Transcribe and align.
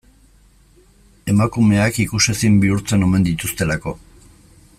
Emakumeak 1.33 2.01
ikusezin 2.05 2.59
bihurtzen 2.65 3.09
omen 3.09 3.29
dituztelako. 3.31 3.99